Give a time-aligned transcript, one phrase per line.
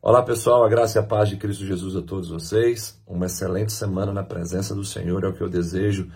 [0.00, 3.02] Olá pessoal, a graça e a paz de Cristo Jesus a todos vocês.
[3.04, 6.08] Uma excelente semana na presença do Senhor é o que eu desejo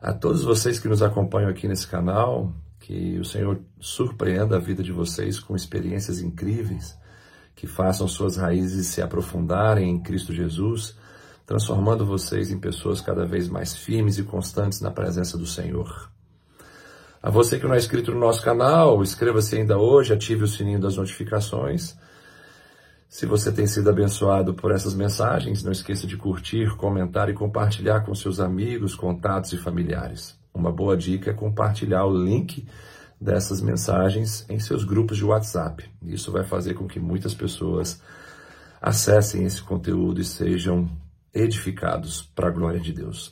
[0.00, 2.52] a todos vocês que nos acompanham aqui nesse canal.
[2.80, 6.98] Que o Senhor surpreenda a vida de vocês com experiências incríveis,
[7.54, 10.96] que façam suas raízes se aprofundarem em Cristo Jesus,
[11.46, 16.10] transformando vocês em pessoas cada vez mais firmes e constantes na presença do Senhor.
[17.22, 20.80] A você que não é inscrito no nosso canal, inscreva-se ainda hoje, ative o sininho
[20.80, 21.96] das notificações
[23.12, 28.00] se você tem sido abençoado por essas mensagens, não esqueça de curtir, comentar e compartilhar
[28.00, 30.34] com seus amigos, contatos e familiares.
[30.54, 32.66] Uma boa dica é compartilhar o link
[33.20, 35.84] dessas mensagens em seus grupos de WhatsApp.
[36.06, 38.00] Isso vai fazer com que muitas pessoas
[38.80, 40.88] acessem esse conteúdo e sejam
[41.34, 43.30] edificados para a glória de Deus.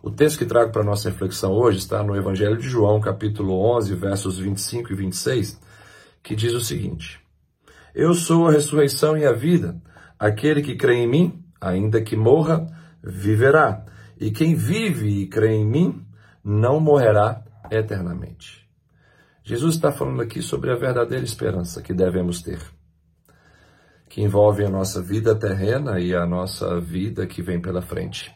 [0.00, 3.96] O texto que trago para nossa reflexão hoje está no Evangelho de João, capítulo 11,
[3.96, 5.60] versos 25 e 26,
[6.22, 7.20] que diz o seguinte:
[7.94, 9.80] eu sou a ressurreição e a vida.
[10.18, 12.66] Aquele que crê em mim, ainda que morra,
[13.02, 13.84] viverá.
[14.20, 16.04] E quem vive e crê em mim,
[16.44, 18.68] não morrerá eternamente.
[19.42, 22.60] Jesus está falando aqui sobre a verdadeira esperança que devemos ter,
[24.08, 28.30] que envolve a nossa vida terrena e a nossa vida que vem pela frente.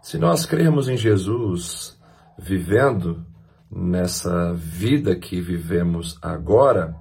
[0.00, 2.00] Se nós crermos em Jesus,
[2.38, 3.26] vivendo
[3.70, 6.96] nessa vida que vivemos agora,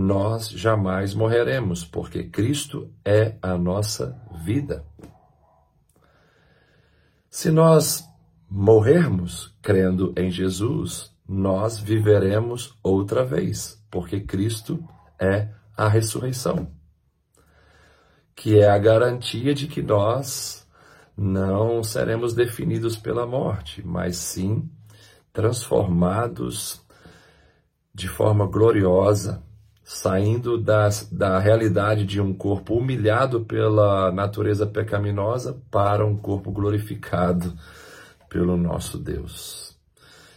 [0.00, 4.84] nós jamais morreremos, porque Cristo é a nossa vida.
[7.28, 8.08] Se nós
[8.48, 14.78] morrermos crendo em Jesus, nós viveremos outra vez, porque Cristo
[15.18, 16.70] é a ressurreição,
[18.36, 20.64] que é a garantia de que nós
[21.16, 24.70] não seremos definidos pela morte, mas sim
[25.32, 26.80] transformados
[27.92, 29.42] de forma gloriosa
[29.88, 37.54] saindo das, da realidade de um corpo humilhado pela natureza pecaminosa para um corpo glorificado
[38.28, 39.74] pelo nosso Deus.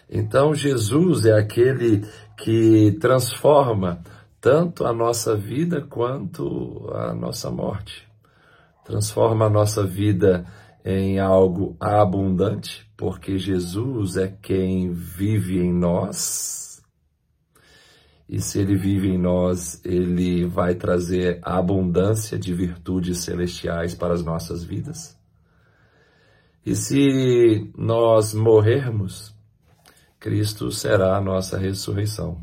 [0.09, 2.07] Então, Jesus é aquele
[2.38, 4.01] que transforma
[4.40, 8.07] tanto a nossa vida quanto a nossa morte.
[8.85, 10.45] Transforma a nossa vida
[10.84, 16.50] em algo abundante, porque Jesus é quem vive em nós
[18.31, 24.13] e se ele vive em nós, ele vai trazer a abundância de virtudes celestiais para
[24.13, 25.19] as nossas vidas.
[26.65, 29.35] E se nós morrermos,
[30.17, 32.41] Cristo será a nossa ressurreição.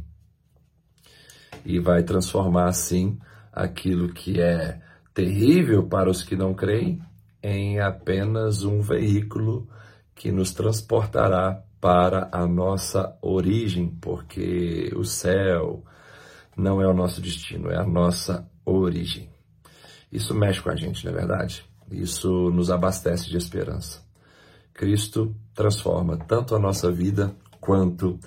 [1.64, 3.18] E vai transformar, assim,
[3.50, 4.82] aquilo que é
[5.14, 7.00] terrível para os que não creem
[7.42, 9.66] em apenas um veículo
[10.18, 15.84] que nos transportará para a nossa origem, porque o céu
[16.56, 19.30] não é o nosso destino, é a nossa origem.
[20.10, 21.64] Isso mexe com a gente, não é verdade?
[21.90, 24.02] Isso nos abastece de esperança.
[24.74, 28.18] Cristo transforma tanto a nossa vida quanto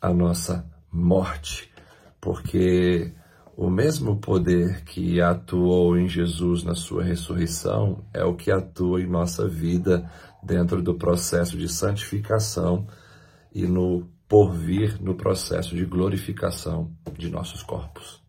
[0.00, 1.72] a nossa morte,
[2.20, 3.12] porque
[3.56, 9.06] o mesmo poder que atuou em Jesus na sua ressurreição é o que atua em
[9.06, 10.10] nossa vida
[10.42, 12.86] dentro do processo de santificação
[13.54, 18.22] e no porvir no processo de glorificação de nossos corpos.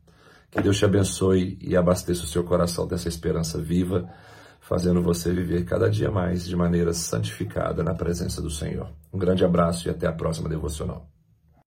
[0.52, 4.08] Que Deus te abençoe e abasteça o seu coração dessa esperança viva,
[4.60, 8.90] fazendo você viver cada dia mais de maneira santificada na presença do Senhor.
[9.12, 11.13] Um grande abraço e até a próxima devocional.